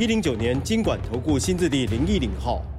[0.00, 2.69] 一零九年金管投顾新字第零一零号。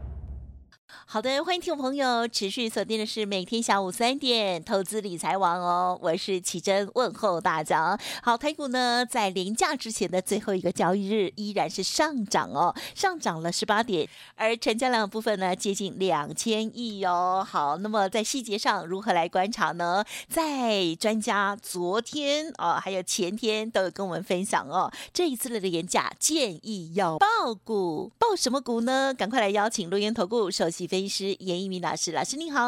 [1.13, 7.99] 好的，欢迎听众朋友持续锁定的是每天下午三点投资理财王哦，我是奇珍问候大家。
[8.23, 17.45] 好，台股呢在临假之前的最后一个交易日依然是上涨哦，上涨了十八点，而成交量部分呢接近两千亿哦。
[17.45, 20.05] 好，那么在细节上如何来观察呢？
[20.29, 27.27] 在专家昨天哦，还有前天都有跟我们分享哦，这一次的连假建议要爆
[27.65, 29.13] 股，爆什么股呢？
[29.13, 32.61] 赶快来邀请录音投顾首席分分析师严一民老师，老师您好。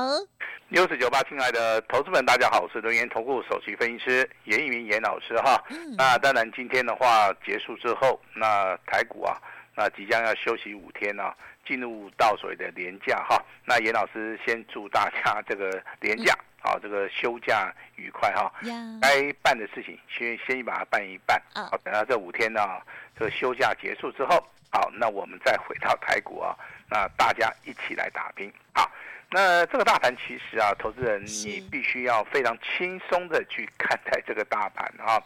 [0.69, 5.63] 六四九八，亲爱的投资们，大家好，我是轮源投顾首席分析师严一民严老师哈。
[5.69, 9.37] 嗯、那当然，今天的话结束之后，那台股啊，
[9.75, 13.39] 那即将要休息五天呢、啊，进入到所谓的年假哈。
[13.67, 18.51] 那严老师先祝大家这个年假啊，这个休假愉快哈。
[18.99, 21.39] 该办的事情先先把它办一办。
[21.53, 22.81] 好，等到这五天呢、啊，
[23.15, 26.57] 这个休假结束之后，好，那我们再回到台股啊。
[26.89, 28.89] 那大家一起来打拼，好，
[29.29, 35.21] 那这个大盘其实啊，投资人你必须要非常轻松的去看待这个大盘啊。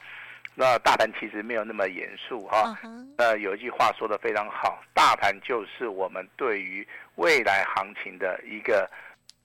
[0.53, 2.77] 那大盘其实没有那么严肃哈。
[3.17, 8.89] 呃，有一句话说的非常好，大盘就是我们对于未来行情的一个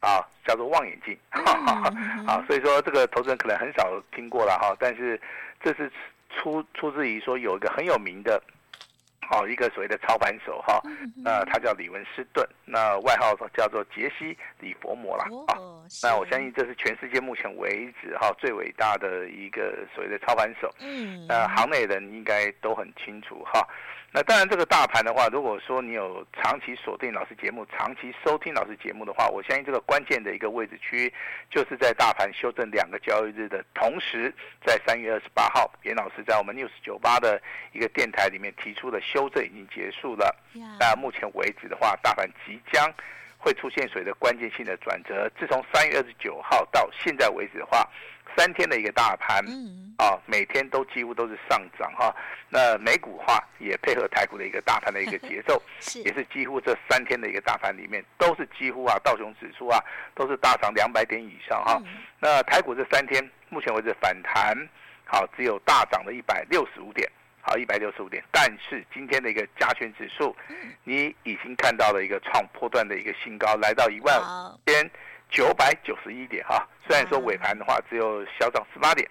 [0.01, 1.17] 啊叫做望远镜。
[2.27, 5.21] 好，所以说这个投资人可能很少听过了哈，但是
[5.61, 5.91] 这是
[6.37, 8.43] 出出自于说有一个很有名的。
[9.33, 10.79] 好，一个所谓的操盘手哈，
[11.25, 15.57] 那他叫李文斯顿，那外号叫做杰西·李佛摩啦啊。
[16.03, 20.69] 那我相信这是全世界目前为止哈最伟大的一个所谓的操盘手。
[20.81, 23.67] 嗯，呃，行内人应该都很清楚哈。
[24.15, 31.11] 那当然，这个大盘的话，如果说你有长期锁定老师节目、长期收听老师节目的话，我相信这个关键的一个位置区，
[31.49, 34.31] 就是在大盘修正两个交易日的同时，
[34.67, 37.41] 在三月二十八号，严老师在我们 News 九八的
[37.73, 40.37] 一个电台里面提出的修正已经结束了。
[40.79, 42.93] 那目前为止的话，大盘即将
[43.39, 45.27] 会出现所谓的关键性的转折。
[45.41, 47.89] 自从三月二十九号到现在为止的话，
[48.37, 49.45] 三天的一个大盘，
[49.99, 52.15] 啊，每天都几乎都是上涨哈。
[52.49, 55.63] 那美股话也配合台股的一个大盘的一个节奏，
[56.05, 59.79] 也是几乎这三天的一个大盘里面都是几乎啊道琼指数啊
[60.15, 61.81] 都是大涨两百点以上哈。
[62.21, 64.57] 那台股这三天目前为止反弹，
[65.05, 67.11] 好只有大涨了一百六十五点，
[67.41, 68.23] 好一百六十五点。
[68.31, 70.37] 但是今天的一个加权指数，
[70.85, 74.91] 你已经看到了一个创波段的一个新高，来到一万五千
[75.33, 76.65] 九百九十一点哈。
[76.87, 79.09] 虽然说尾盘的话只有小涨十八点，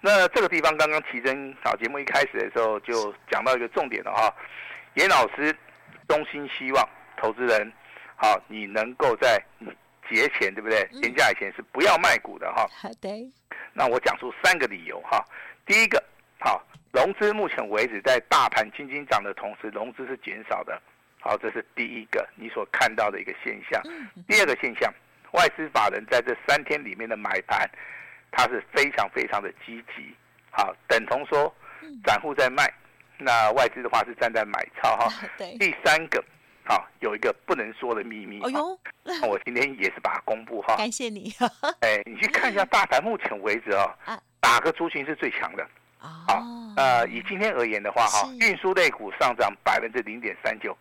[0.00, 4.32] 那这个地方刚刚奇珍好节目一开始的时候就讲到一个重点了哈，
[4.94, 5.54] 严老师
[6.08, 7.72] 衷心希望投资人
[8.16, 9.42] 好，你能够在
[10.08, 10.88] 节前对不对？
[10.92, 12.66] 年假以前是不要卖股的哈。
[12.70, 13.32] 好的。
[13.72, 15.24] 那我讲出三个理由哈。
[15.66, 16.02] 第一个，
[16.40, 20.80] 好，融资目前为止在大盘轻轻涨的同时，融资是减少的。
[21.20, 23.82] 好，这是第一个你所看到的一个现象。
[24.28, 24.92] 第二个现象。
[25.32, 27.68] 外资法人在这三天里面的买盘，
[28.30, 30.14] 它是非常非常的积极，
[30.50, 31.54] 好，等同说
[32.06, 32.72] 散户在卖，
[33.18, 35.12] 那外资的话是站在买超哈。
[35.58, 36.24] 第三个，
[36.64, 38.40] 好，有一个不能说的秘密。
[39.04, 40.76] 那我今天也是把它公布哈。
[40.76, 41.32] 感谢你。
[41.80, 43.94] 哎，你去看一下大盘，目前为止啊，
[44.42, 45.66] 哪个族群是最强的？
[45.98, 46.42] 好，
[46.76, 50.76] 呃，以今天而言的话哈，运输类股上涨百分之零点三九。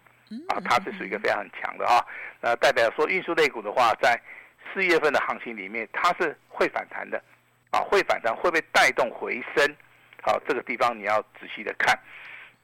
[0.49, 2.05] 啊，它是属于一个非常很强的哈，
[2.41, 4.19] 那代表说运输类股的话，在
[4.73, 7.21] 四月份的行情里面，它是会反弹的，
[7.71, 9.75] 啊，会反弹会被带动回升，
[10.21, 11.97] 好，这个地方你要仔细的看。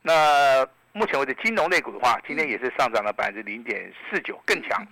[0.01, 4.85] 那目前为止，金融类股的话，今天也是上涨了百分之零点四九，更强。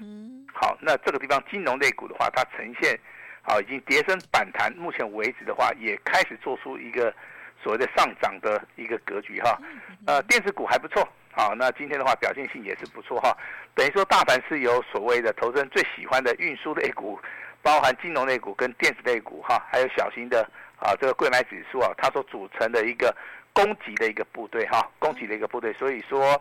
[0.54, 3.00] 好，那这个地方金融类股的话，它呈现
[3.44, 7.14] 啊已经跌升反弹，目前为止的话，也开始做出一个
[7.62, 9.60] 所谓的上涨的一个格局哈。
[10.08, 11.08] 呃，电子股还不错。
[11.34, 13.36] 好，那今天的话表现性也是不错哈，
[13.74, 17.18] 等于说大盘是由所谓的投资人最喜欢的运输类股，
[17.62, 20.44] 包含金融类股跟电子类股哈，还有小型的
[20.78, 23.16] 啊这个柜买指数啊，它所组成的一个
[23.54, 26.40] 攻击的一个部队哈，攻击的一个部队，所以说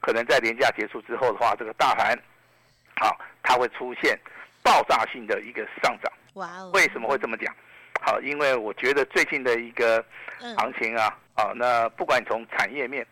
[0.00, 2.14] 可能在连假结束之后的话，这个大盘
[3.00, 4.18] 好，它会出现
[4.62, 6.12] 爆炸性的一个上涨。
[6.34, 6.70] 哇哦！
[6.74, 7.54] 为什么会这么讲？
[8.02, 10.04] 好，因为我觉得最近的一个
[10.58, 13.06] 行情啊，啊，那不管从产业面。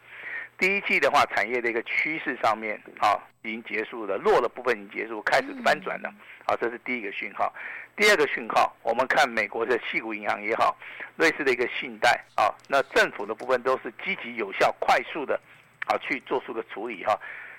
[0.64, 6.08] 第一季的话，产业的一个趋势上面啊，已经结束了，弱的部分已经结束，开始翻转了。
[6.46, 7.52] 啊，这是第一个讯号。
[7.94, 10.74] 第二个讯号，我们看美国的矽谷银行也好，
[11.16, 15.38] 类似的一个信贷啊，那政府的部分都是积极有效、快速的
[15.84, 17.14] 啊去做出个处理哈。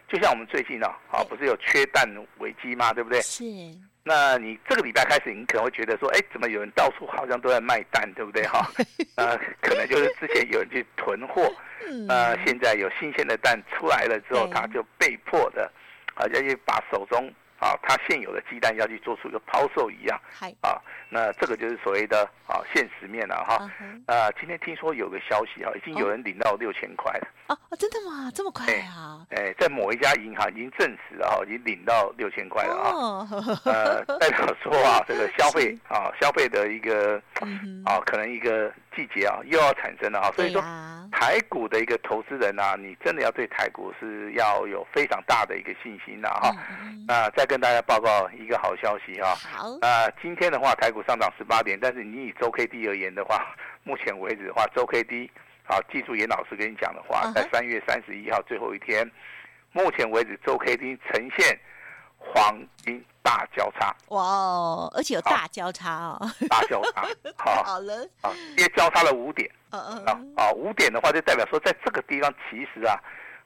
[0.08, 2.92] 就像我们最近呢，啊，不是有缺蛋危机吗？
[2.92, 3.22] 对不对？
[3.22, 3.44] 是。
[4.08, 8.46] 那你这个礼拜开始，你可能会觉得说，哎，怎么有人到处好像都在卖蛋，对不对？
[8.46, 8.70] 哈，
[9.18, 11.52] 呃，可能就是之前有人去囤货，
[12.08, 15.72] 呃，现在有新鲜的蛋出来了之后，他就被迫的，
[16.14, 17.34] 啊，要去把手中。
[17.60, 20.20] 啊，它现有的鸡蛋要去做出一个抛售一样，
[20.62, 23.70] 啊，那这个就是所谓的啊现实面了哈。
[24.08, 27.28] 啊，今天听说有个消息啊，已经有人领到六千块了。
[27.48, 28.32] 哦，真的吗？
[28.34, 29.26] 这么快啊？
[29.30, 33.28] 哎，在某一家银行已经证实了哈，已经领到六千块了啊。
[33.66, 37.22] 呃， 代表说啊，这个消费啊，消费的一个
[37.86, 40.32] 啊，可能一个季节啊，又要产生了啊。
[40.36, 40.62] 所以说，
[41.12, 46.56] 台股的一个投资人啊，你真的要对台股是要有非常大的一个信心的哈。
[47.08, 55.30] 那再跟大家报告一个好消息哈，好，那今天的话，台股上涨十八点，但是你以周 K D 而言的话， 目前为止的话，周 K D，
[55.64, 59.10] 好，记住严老师跟你讲的话，在三月三十一号最后一天，
[59.72, 61.60] 目前为止周 K D 呈现
[62.34, 67.08] 黄金大交叉，哇哦，而且有大交叉哦， 大交叉，
[67.38, 72.98] 好，好了，啊，因为交叉了五点，嗯嗯，啊，五点的话就代表说，在这个地方其实啊。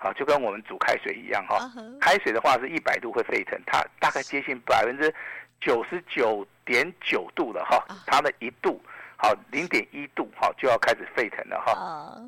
[0.01, 1.69] 好，就跟我们煮开水一样哈。
[1.99, 5.13] 开水的话是一百度会沸腾，它大概接近百分之
[5.59, 7.83] 九十九点九度了哈。
[8.07, 8.81] 它的一度，
[9.21, 11.73] 好零点一度，好就要开始沸腾了哈。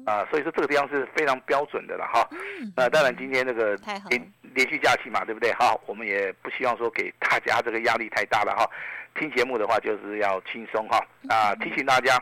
[0.06, 2.28] 啊，所以说这个地方是非常标准的了哈。
[2.76, 3.78] 那当然今天这个
[4.10, 5.54] 连连续假期嘛，对不对？
[5.54, 8.70] 哈，我们也不希望说给大家这个压力太大了哈。
[9.16, 11.00] 听节目的话就是要轻松哈。
[11.30, 12.22] 啊，提醒大家。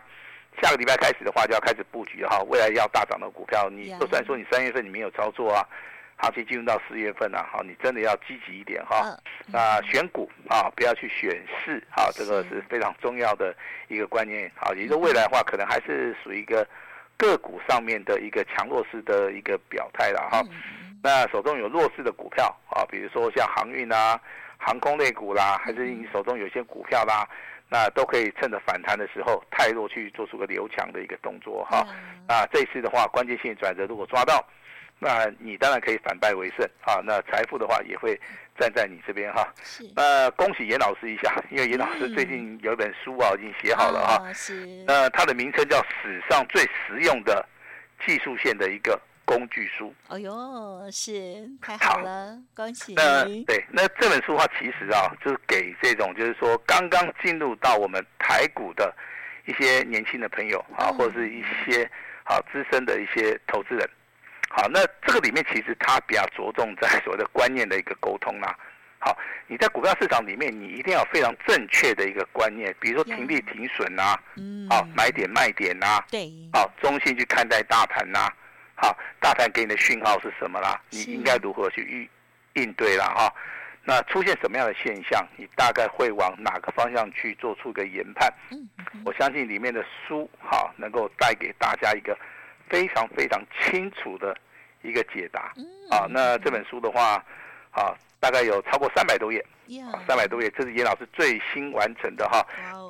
[0.62, 5.64] 下个礼拜开始的话，就要开始布局哈，未来要大涨的股票，你就算说你三月份你没有操作啊，
[6.22, 9.18] 行情进入到四月份啊，好，你真的要积极一点哈。
[9.48, 13.56] 那选股啊，不要去选市啊，这个是非常重要的
[13.88, 14.52] 一个观念。
[14.56, 16.68] 好，也就是未来的话，可能还是属于一个
[17.18, 20.44] 个股上面的一个强弱势的一个表态了哈。
[21.02, 24.20] 那手中有弱势的股票啊，比如说像航运啊、
[24.58, 27.28] 航空类股啦，还是你手中有些股票啦。
[27.72, 31.86] 那都可以趁着反弹的时候，太弱去做出个留强的一个动作哈。
[32.28, 34.44] 那这次的话，关键性转折如果抓到，
[35.00, 37.02] 那你当然可以反败为胜啊。
[37.04, 38.20] 那财富的话也会
[38.60, 39.52] 站在你这边哈。
[39.64, 39.84] 是。
[39.96, 44.34] 那恭喜严老师一下，因为严老师最近有一本书啊，已经写好了哈。
[44.34, 44.84] 是。
[44.86, 47.44] 那它的名称叫《史上最实用的
[48.06, 49.00] 技术线的一个》
[49.32, 52.96] 工具书，哦呦，是太好了，好恭喜！
[52.96, 58.92] 那对，那这本书的话，其实啊，就是给这种就是说刚刚进入到我们台股的
[59.46, 61.88] 一些年轻的朋友啊，或者是一些
[62.24, 63.88] 好资深的一些投资人。
[64.50, 68.58] 好，那这个里面其实它比较着重在所谓的观念的一个沟通啦。
[69.02, 69.18] 好，
[69.48, 78.28] 你在股票市场里面，你一定要非常正确的一个观念，比如说停利停损呐，嗯，好，买点卖点呐，对，好，中性去看待大盘呐。
[78.76, 80.82] 好，大盘给你的讯号是什么啦？
[80.90, 82.10] 你应该如何去
[82.56, 83.14] 应应对啦？
[83.16, 83.34] 哈，
[83.84, 88.34] 那出现什么样的现象，你大概会往哪个方向去做出一个研判？
[89.06, 92.18] 我相信里面的书哈，能够带给大家一个
[92.70, 94.36] 非常非常清楚的
[94.82, 95.54] 一个解答。
[95.90, 97.24] 啊，那这本书的话，
[97.72, 99.44] 啊，大概有超过三百多页，
[100.08, 102.46] 三百多页，这是严老师最新完成的哈。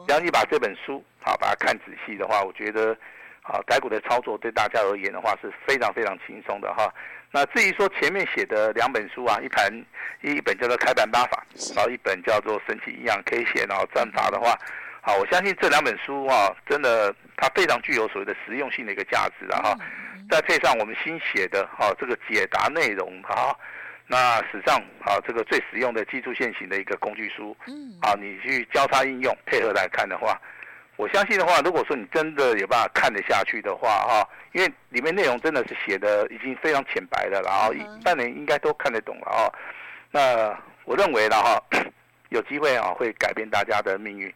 [0.07, 2.95] 只要你把这本书好把它看仔细的话，我觉得。
[3.41, 6.93] 啊，台股的操作对大家而言的话是非常非常轻松的哈。
[7.31, 9.73] 那至于说前面写的两本书啊，一盘
[10.21, 11.43] 一本叫做《开盘八法》，
[11.75, 14.55] 然后一本叫做《神奇营养 K 线》然后战法的话，
[15.01, 19.75] 好，我相信这两本书啊，真的它非常具有所谓的实用性的一个价值啊哈。
[20.29, 23.57] 再配上我们新写的哈这个解答内容哈，
[24.05, 30.39] 那史上啊这个最实用的技术线型的一个工具书，嗯，啊，你去交叉应用配合来看的话。
[30.97, 39.47] 我相信的话，如果说你真的有办法看得下去的话，哈，因为里面内容真的是写的已经非常浅白了，然后一般人应该都看得懂了啊。
[40.11, 40.53] 那
[40.83, 41.57] 我认为的哈，
[42.29, 44.31] 有机会啊会改变大家的命运，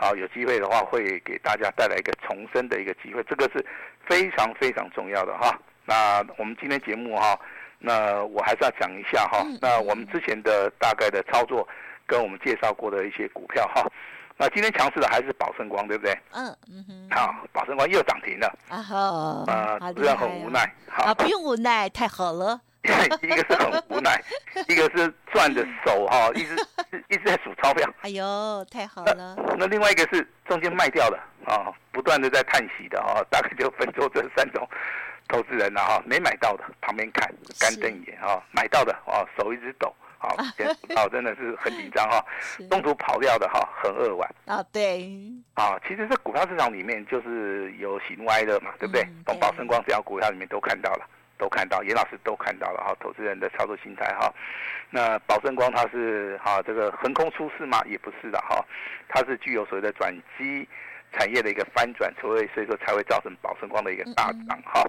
[0.00, 3.62] 好，有机会的话会给大家带来一个重生的一个机会，这个是
[4.08, 5.54] 非常非常重要的哈。
[5.84, 7.38] 那我们今天节目哈，
[7.78, 11.68] 那我还是要讲一下哈，那我们之前的大概的操作
[12.06, 13.84] 跟我们介绍过的一些股票哈。
[14.38, 16.18] 那今天强势的还是宝盛光，对不对？
[16.32, 17.08] 嗯嗯哼。
[17.10, 18.58] 好，宝盛光又涨停了。
[18.70, 18.96] 啊哈。
[19.48, 20.60] 呃，虽然很无奈。
[20.96, 22.58] 啊，不用无奈，太好了。
[23.22, 24.22] 一个是很无奈，
[24.68, 26.56] 一个是攥着手哈， 一直
[27.08, 27.88] 一直在数钞票。
[28.00, 29.36] 哎呦，太好了。
[29.58, 34.66] 那另外一个是中间卖掉的啊，不断的在叹息的啊，大概就分作这三种
[35.28, 40.34] 投资人了哈，没买到的旁边看干瞪眼哈，买到的哦手一直抖，好，
[40.96, 42.24] 哦真的是很紧张 哈，
[42.70, 44.34] 中途跑掉的哈很扼腕。
[44.46, 45.12] 啊对，
[45.54, 49.06] 啊其实这股票市场里面就是有喜怒哀乐嘛，对不对？
[49.26, 51.06] 从宝盛光这样股票里面都看到了，
[51.40, 54.30] 都看到严老师都看到了哈，投资人的操作心态哈。
[54.90, 57.80] 那宝盛光它是哈这个横空出世吗？
[57.86, 58.62] 也不是的哈，
[59.08, 60.68] 它是具有所谓的转机
[61.12, 64.84] 产业的一个翻转，所以所以说才会造成宝盛光的一个大涨哈。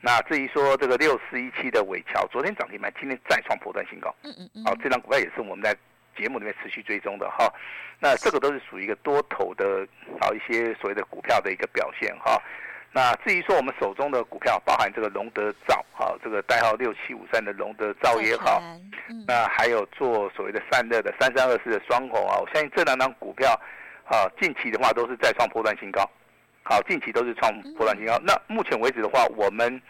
[0.00, 4.12] 那至于说这个六四一七的尾桥，昨天涨停板，今天再创波段新高。
[4.24, 4.64] 嗯嗯嗯。
[4.64, 5.72] 好，这张股票也是我们在
[6.16, 7.48] 节目里面持续追踪的哈。
[8.00, 9.86] 那这个都是属于一个多头的，
[10.20, 12.42] 好一些所谓的股票的一个表现哈。
[12.94, 18.62] 那至于说我们手中的股票，包含这个龙德造，好，这个代号六七五三的龙德造也好，
[19.26, 23.58] 那还有做所谓的散热的三三二四的双红啊，我相信这两档股票，
[24.04, 26.08] 啊，近期的话都是再创波段新高。
[26.64, 28.16] 好，近期都是创波段新高。
[28.22, 29.80] 那目前为止的话，我们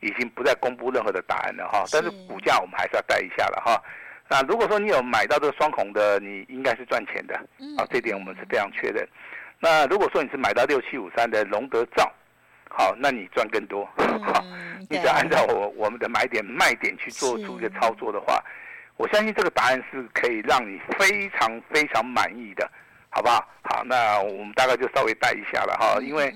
[0.00, 1.84] 已经不再公布任何的答案了哈。
[1.90, 3.82] 但是股价我们还是要带一下了哈。
[4.28, 7.34] 那如果说你有买到这个双红的，你应该是赚钱的。
[7.76, 9.08] 啊，这点我们是非常确认。
[9.58, 12.08] 那如果说你是买到六七五三的龙德造，
[12.70, 13.84] 好，那你赚更多。
[13.96, 14.42] 好，
[14.88, 18.42] 你只要按照我我们的买点卖点去做出一个操作的话，
[18.96, 22.70] 我相信这个答案是可以让你非常非常满意的。
[23.12, 23.44] 好不好？
[23.64, 26.32] 好，那我们大概就稍微带一下了哈，因为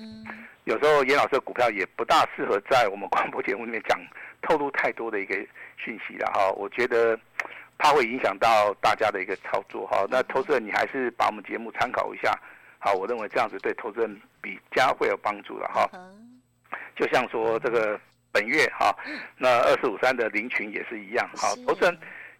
[0.65, 3.97] 有时候严老师的股票也不大适合在我们广播节目里面讲
[4.41, 5.33] 透露太多的一个
[5.77, 7.17] 讯息了哈，我觉得
[7.77, 10.05] 怕会影响到大家的一个操作哈。
[10.09, 12.37] 那投资人你还是把我们节目参考一下，
[12.77, 15.89] 好，我认为这样子对投资人比较会有帮助的哈。
[16.95, 17.99] 就像说这个
[18.31, 18.95] 本月哈，
[19.37, 21.97] 那二四五三的林群也是一样，好，投资人。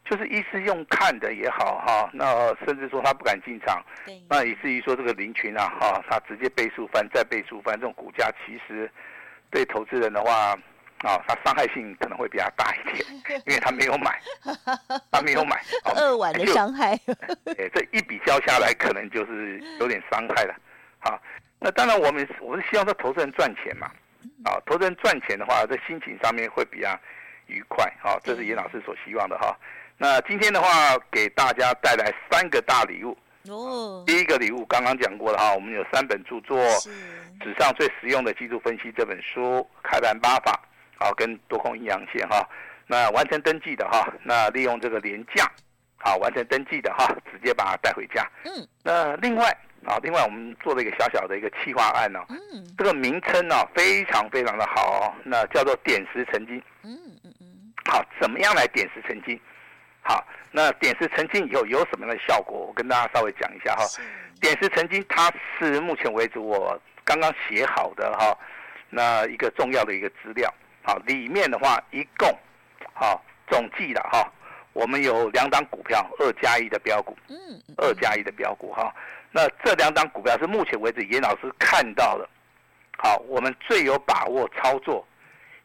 [0.08, 3.84] 就是一是用看的也好哈，那甚至说他不敢进场，
[4.30, 8.88] 那以至于说这个林群啊哈，他直接倍数翻再倍数翻，这种股价其实
[9.50, 10.56] 对投资人的话
[11.00, 13.04] 啊，他伤害性可能会比较大一点，
[13.48, 14.22] 因为他没有买，
[15.12, 15.60] 他没有买，
[15.96, 16.92] 扼腕的伤害，
[17.58, 20.56] 哎，这一笔交下来可能就是有点伤害了，
[21.00, 21.20] 好，
[21.60, 23.90] 那当然我们我是希望说投资人赚钱嘛，
[24.44, 26.98] 啊，投资人赚钱的话，在心情上面会比较
[27.48, 29.56] 愉快，啊，这是严老师所希望的哈。
[29.98, 33.18] 那今天的话，给大家带来三个大礼物。
[33.48, 36.60] 哦，第一个礼物刚刚讲过了哈，我们有三本著作，
[37.44, 40.60] 史上最实用的技术分析这本书，开盘八法，
[41.00, 42.48] 好，跟多空阴阳线哈。
[42.88, 45.50] 那完成登记的哈，那利用这个廉价，
[45.98, 48.28] 好，完成登记的哈，直接把它带回家。
[48.46, 48.68] 嗯。
[48.84, 52.20] 那另外啊，另外我们做了一个小小的一个企划案呢。
[52.30, 52.38] 嗯。
[52.78, 56.62] 这个名称呢，非常非常的好哦，那叫做点石成金。
[56.84, 57.74] 嗯嗯嗯。
[57.86, 59.40] 好，怎么样来点石成金？
[60.02, 62.58] 好，那点石成金以后有什么样的效果？
[62.68, 63.86] 我跟大家稍微讲一下哈。
[64.42, 68.38] 点石成金，它是目前为止我刚刚写好的哈，
[68.90, 70.54] 那一个重要的一个资料。
[70.84, 72.38] 好，里面的话一共，
[72.94, 74.32] 好总计的哈，
[74.74, 77.36] 我们有两档股票，二加一的标股，嗯，
[77.78, 78.94] 二加一的标股哈。
[79.36, 82.26] 那这两档股票是目前为止严老师看到的，
[82.98, 85.06] 好，我们最有把握操作。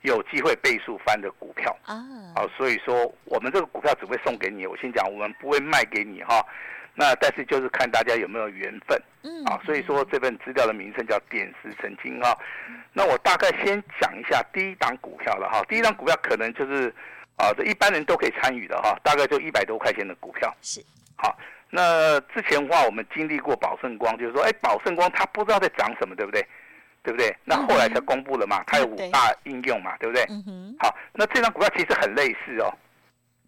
[0.02, 2.02] 有机会倍数翻的股票啊，
[2.34, 4.66] 好，所以说我们这个股票只会送给你。
[4.66, 6.42] 我先讲，我们不会卖给你哈。
[6.94, 12.34] 那但是就是看大家有没有缘分，嗯，啊，所以说这份资料的名称叫点石成金哈。
[12.94, 15.62] 那我大概先讲一下第一档股票了哈。
[15.68, 16.88] 第一档股票可能就是
[17.36, 20.82] 啊，这一般人都可以参与的哈，大概就一百多块钱的股票是。
[21.18, 21.38] 好，
[21.70, 26.44] 那之前的话我们经历过宝盛光，就是说，哎，宝盛光它不知道在涨什么，对不对？
[27.02, 27.34] 对不对？
[27.44, 30.22] 那后来才公布了嘛，它有五大应用嘛，对不对？
[30.78, 32.70] 好，那这张股票其实很类似哦，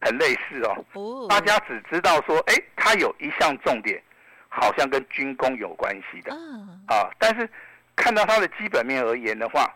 [0.01, 1.27] 很类似哦。
[1.29, 4.03] 大家只知道说，哎，它有一项重点，
[4.49, 6.33] 好像跟军工有关系的
[6.87, 7.11] 啊。
[7.19, 7.47] 但是
[7.95, 9.71] 看到它的基本面而言的话，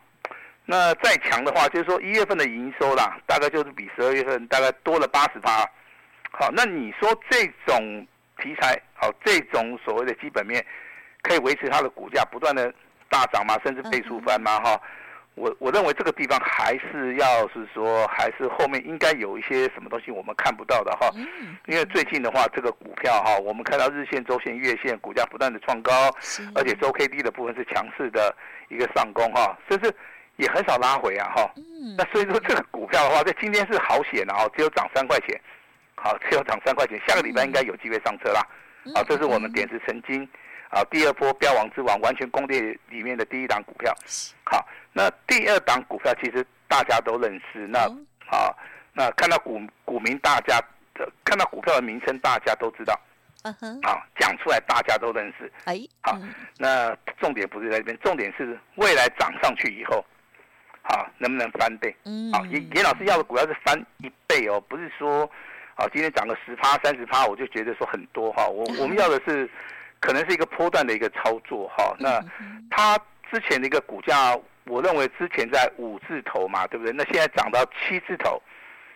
[0.65, 5.69] 那再强的话，就是说一月份的营收啦，大概就是比十二月份大概多了八十趴。
[6.33, 8.07] 好，那你说这种
[8.43, 10.65] 题材，好，这种所谓的基本面，
[11.23, 12.73] 可以维持它的股价不断的。
[13.09, 14.79] 大涨吗，甚至倍数翻吗，哈，
[15.37, 21.09] 我我认为这个地方还是要是说，还是后面应该有一些什么东西我们看不到的哈，
[21.67, 25.93] 因为最近的话，这个股票哈，我们看到日线、周线、月线股价不断的创高，
[26.57, 28.35] 而且周 K D 的部分是强势的
[28.69, 29.95] 一个上攻哈，甚至
[30.35, 31.49] 也很少拉回啊哈，
[31.97, 35.41] 那所以说这个股票的话，在今天是好险啊，只有涨三块钱，
[36.07, 38.41] 好，只有涨三块钱，下个礼拜应该有机会上车啦，
[38.95, 40.29] 好，这是我们点石成金。
[40.69, 42.61] 啊，第二波标王之王完全攻略
[42.91, 43.93] 里面的第一档股票，
[44.45, 47.89] 好，那第二档股票其实大家都认识，那
[48.29, 48.53] 啊，
[48.93, 50.61] 那看到股股民大家
[50.93, 53.01] 的看到股票的名称大家都知道，
[53.45, 56.19] 嗯哼，好，讲出来大家都认识，哎，好，
[56.59, 60.05] 那重点不是在这边，重点是未来涨上去以后，
[60.83, 61.95] 好，能不能翻倍？
[62.05, 65.31] 嗯，好，严严老师要的股票是翻一倍哦，不是说，
[65.77, 68.49] 啊，今天涨个十趴、三十趴，我就觉得说很多哈。
[68.49, 69.49] 我我们要的是，
[70.01, 71.95] 可能是一个波段的一个操作哈。
[71.99, 72.21] 那
[72.71, 72.99] 它
[73.31, 76.93] 之前的一个股价，我认为之前在五字头嘛，对不对？
[76.93, 78.43] 那现在涨到七字头，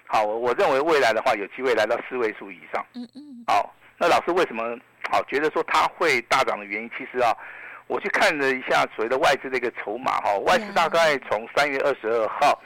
[0.07, 2.85] 好，我我认为未来的话有机会来到四位数以上。
[2.95, 3.45] 嗯嗯。
[3.47, 4.77] 好，那老师为什么
[5.11, 7.33] 好觉得说它会大涨的原因，其实啊。
[7.87, 12.57] 我去看了一下所谓的外资的一个筹码哈，外资大概从三月二十二号，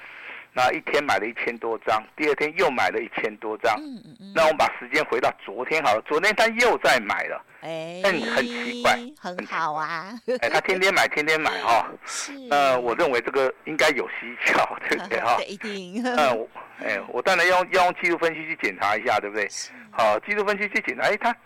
[0.54, 3.74] 那一天买了一千多张，第二天又买了一千多张。
[3.78, 4.32] 嗯嗯嗯。
[4.34, 7.44] 那我们把时间回到昨天好了，昨天他又在买了。
[7.60, 8.00] 哎。
[8.04, 8.98] 很很奇怪。
[9.20, 10.12] 很好啊。
[10.40, 11.86] 哎，他天天买，天天买哈。
[12.06, 12.32] 是。
[12.50, 15.36] 呃，我认为这个应该有蹊跷，对不对哈？
[15.46, 16.00] 一定。
[16.06, 16.48] 嗯，
[16.80, 19.48] 哎，我当然要用要用技术分析去检查一下，对不对？
[19.90, 21.36] 好，技术分析去检查，哎，他。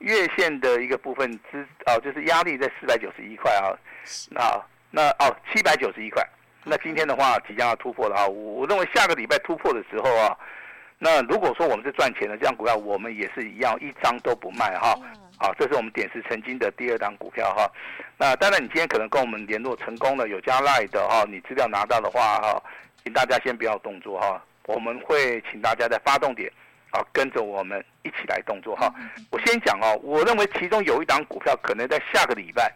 [0.00, 3.72] 月线的一个部分支哦，就是压力在四百九十一块啊，
[4.28, 6.22] 那那哦七百九十一块，
[6.68, 10.36] 那今天的话即将要突破了啊，我我认为下个礼拜突破的时候啊，
[10.98, 14.98] 那如果说我们是赚钱的这样股票，我们也是一样一张都不卖哈，
[15.38, 17.70] 好，这是我们点石成金的第二档股票哈，
[18.18, 22.60] 那当然你今天可能跟我们联络成功了，有加赖的哈，你资料拿到的话哈，
[23.04, 26.52] 请大家先不要动作哈，我们会请大家在发动点。
[26.92, 28.88] 啊，跟着我们一起来动作哈。
[29.30, 32.72] 我先讲哦，我认为其中有一档股票可能在下个礼拜，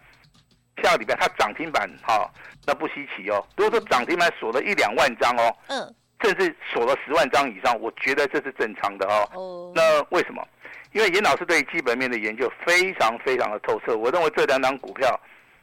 [0.83, 2.31] 下个礼拜它涨停板哈，
[2.67, 3.45] 那不稀奇哦。
[3.57, 9.29] 如果说涨停板锁了一两万张哦，嗯，甚至锁了十万张以上，我觉得这是正常的哦。
[9.35, 9.73] 哦。
[9.75, 10.47] 那为什么？
[10.93, 13.97] 因为严老师对基本面的研究非常非常的透彻。
[13.97, 15.19] 我认为这两档股票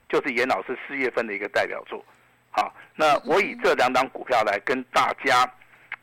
[0.07, 2.03] 就是严老师四月份的一个代表作。
[2.51, 5.49] 好，那我以这两档股票来跟大家。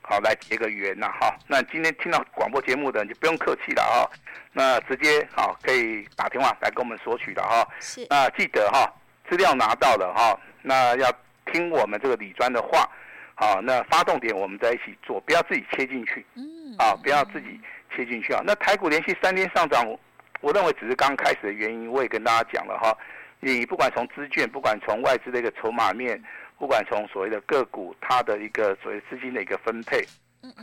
[0.07, 1.35] 好，来结个缘呐，哈。
[1.49, 4.05] 那今天听到广播节目的，你就不用客气了啊。
[4.53, 7.67] 那直接好，可以打电话来跟我们索取的哈。
[7.81, 8.07] 是。
[8.11, 8.93] 那记得哈，
[9.29, 11.11] 资料拿到了哈，那要
[11.53, 12.89] 听我们这个李专的话。
[13.35, 16.25] 好，那发动点我们在一起做，不要自己切进去。
[16.37, 16.75] 嗯。
[16.79, 17.61] 啊，不要自己
[17.95, 18.41] 切进去啊。
[18.45, 19.85] 那台股连续三天上涨，
[20.41, 22.97] 我认为只是刚开始的原因，我也跟大家讲了哈。
[23.41, 26.23] 你不管从资券，不管从外资的一个筹码面。
[26.57, 29.99] 不管从所谓的个股，它的一个所谓资金的一个分配，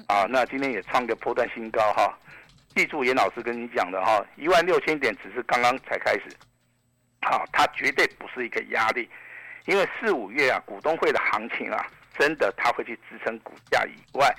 [0.07, 2.17] 啊，那今天也创个波段新高哈。
[2.73, 6.23] 记住严老师跟你讲的哈，一万六千点只是刚刚才开始，
[7.21, 9.09] 好，它绝对不是一个压力，
[9.65, 11.85] 因为四五月啊，股东会的行情啊，
[12.17, 14.33] 真的它会去支撑股价以外，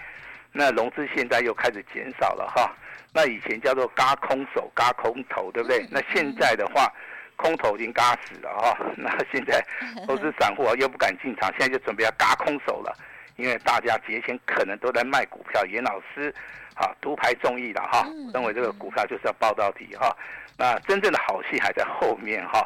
[0.52, 2.74] 那融资现在又开始减少了哈。
[3.12, 5.86] 那以前叫做嘎空手、嘎空头，对不对？
[5.90, 6.92] 那现在的话。
[7.34, 9.60] 空头已经嘎死了哈， 那现在
[10.06, 12.96] 都是散户又不敢进场，现在就准备要嘎空手了，
[13.42, 16.32] 因为大家节前可能都在卖股票，严老师
[16.76, 20.16] 啊独排众议了哈，认为这个股票就是要报到底哈，
[20.56, 22.64] 那真正的好戏还在后面哈，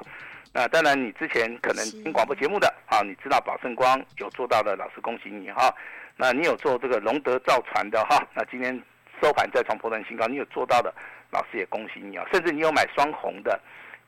[0.52, 5.74] 那当然你之前可能听广播节目的啊，你知道宝盛光有做到的，老师恭喜你哈，
[6.14, 8.78] 那你有做这个龙德造船的哈，那今天
[9.22, 10.92] 收盘再创破断新高，你有做到的，
[11.30, 13.58] 老师也恭喜你啊，甚至你有买双红的。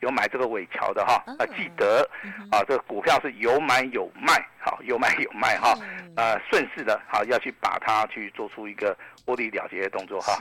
[0.01, 2.09] 有买这个伟桥的哈，啊，记得
[2.53, 5.75] 啊，这个股票是有买有卖，好，有买有卖哈，
[6.17, 10.41] 呃，顺势的，好，要去把它去做出一个获利了结的动作哈。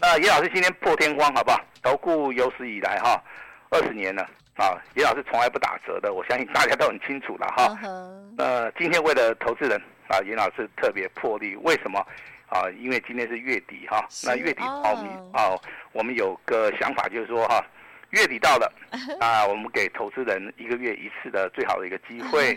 [0.00, 1.60] 那严老师今天破天荒好不好？
[1.82, 3.22] 投顾有史以来哈，
[3.70, 4.22] 二十年了
[4.56, 7.78] 啊，严老师从来不打折的，我相信大家都很清楚了哈。
[8.38, 12.00] 呃，今天为了投资人啊，严老师特别破例，为什么
[12.48, 12.68] 啊？
[12.76, 15.54] 因为今天是月底哈，那月底抛米啊，
[15.92, 17.64] 我们有个想法就是说哈。
[18.10, 18.72] 月底到了，
[19.20, 22.56] 啊，我们给投资人一个月一次的最好的一个机会，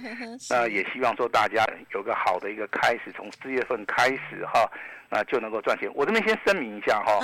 [0.50, 4.70] 那也希望说大家有个好的一个开始，从四月份开始哈，
[5.10, 5.90] 那就能够赚钱。
[5.94, 7.20] 我这边先声明一下哈。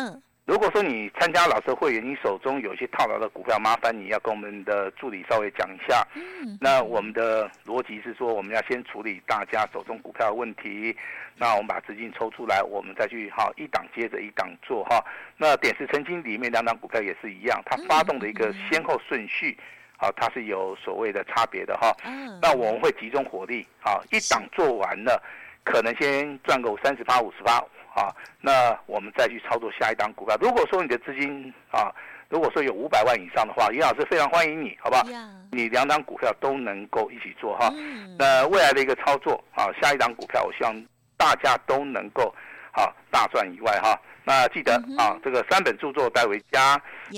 [0.46, 6.08] 如果说你参加老师会员，你手中有一些套牢的股票，麻烦你要跟我们的助理稍微讲一下。
[6.14, 10.96] 嗯，那我们的逻辑是说，我们要先处理大家手中股票的问题，
[11.36, 15.04] 那我们把资金抽出来，我们再去哈一档接着一档做哈。
[15.36, 19.58] 那点石成金里面两档股票也是一样，它发动的一个先后顺序，
[19.98, 21.92] 啊，它是有所谓的差别的哈。
[22.06, 25.20] 嗯，那我们会集中火力，啊，一档做完了，
[25.64, 27.60] 可能先赚个三十八五十趴。
[27.96, 30.38] 啊，那我们再去操作下一档股票。
[30.42, 31.90] 如果说你的资金啊，
[32.28, 35.04] 如果说有五百万以上的话，严老师非常欢迎你，好不好.
[35.52, 37.70] 你两档股票都能够一起做哈。
[37.70, 38.18] Mm.
[38.20, 42.36] 那未来的一个操作啊，下一档股票，我希望大家都能够
[42.74, 43.98] 啊大赚以外哈。
[44.26, 45.02] 那记得、mm -hmm.
[45.02, 46.74] 啊，这个三本著作带回家.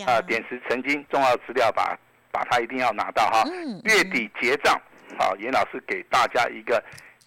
[0.05, 1.97] 啊，点石成金，重要资料把
[2.31, 3.43] 把它一定要拿到哈。
[3.45, 3.81] Mm -hmm.
[3.83, 4.79] 月底结账，
[5.17, 6.83] 啊，严老师给大家一个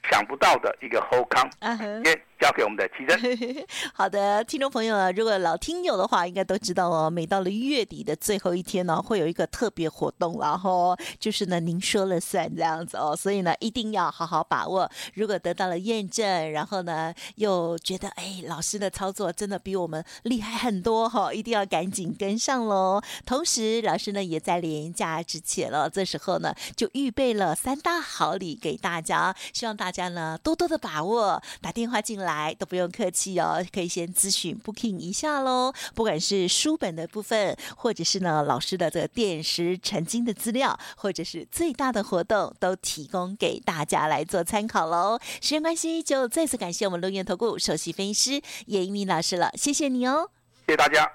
[0.08, 3.66] 想不到的一个后康，uh 交给我们的奇珍。
[3.92, 7.10] 好的，听众朋友啊，如果老听友的话，应该都知道哦。
[7.10, 13.14] 每到了月底的最后一天呢，会有一个特别活动，然后就是呢，您说了算这样子哦。
[13.14, 14.90] 所以呢，一定要好好把握。
[15.12, 23.02] 如果得到了验证，然后呢，又觉得哎，老师的操作真的比我们厉害很多哈、哦，一定要赶紧跟上喽。
[23.26, 32.29] 同时，老师呢也在连假之前了，这时候呢就预备了三大好礼给大家，希望大家呢多多的把握，打电话进来。
[32.34, 35.72] 来都不用客气哦，可以先咨询 booking 一下喽。
[35.94, 45.18] 不管是书本的部分，或者是呢老师的这个点石成金的资料，或者是最大的活动，都提供给大家来做参考喽。
[45.40, 50.30] 时间关系，就再次感谢我们龙源投顾首席分析师叶一鸣老师了，谢谢你哦，
[50.66, 51.10] 谢谢大家。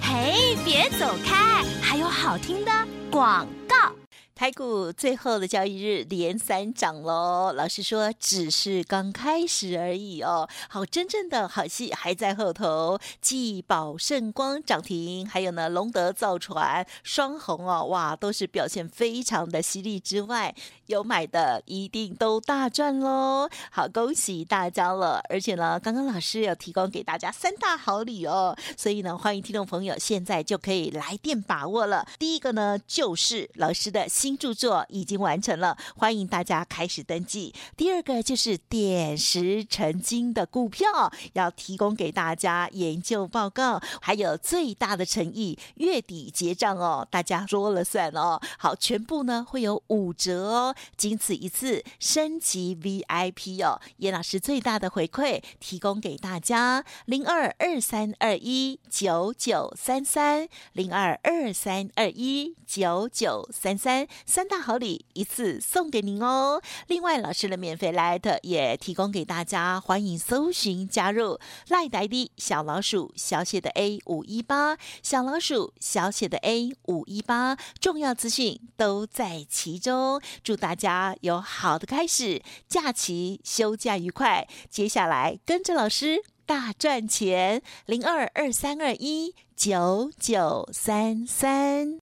[0.00, 2.70] 嘿，别走开，还有好听的
[3.10, 4.01] 广告。
[4.42, 10.48] 台股最后的交易日连三涨喽，老师说只是刚开始而已哦。
[10.68, 12.98] 好，真正的好戏还在后头。
[13.20, 20.52] 继宝盛光涨停，还有呢龙德造船双红哦，哇，都是表现非常的犀利之外，
[20.86, 23.48] 有买的一定都大赚喽。
[23.70, 25.22] 好，恭喜大家了！
[25.28, 32.04] 而且呢，刚刚老师有提供给大家三大好礼哦，所以呢，欢迎听众朋友现在就可以来电把握了。
[32.18, 34.08] 第一个呢，就是老师的。
[34.08, 37.54] 新著作已经完成了，欢迎大家开始登记。
[37.76, 48.40] 第二个就是点石成金的股票，要提供给大家研究报告，还有最大的诚意，月底结账哦，大家说了算哦。
[48.58, 53.80] 好，全部呢会有五折哦，仅此一次，升级 VIP 哦。
[53.98, 64.06] 叶老师最大的回馈提供给大家，零二二三二一九九三三零二二三二一九九三三。
[64.26, 66.62] 三大好礼一次送给您哦！
[66.86, 80.20] 另外，老师的免费 LINE 也提供给大家，欢迎搜寻加入 LINE ID 小老鼠小写的 A 五一八，小老鼠小写的 A 五一八，重要资讯都在其中。
[80.42, 84.46] 祝大家有好的开始，假期休假愉快。
[84.70, 92.01] 接下来跟着老师大赚钱，零二二三二一九九三三。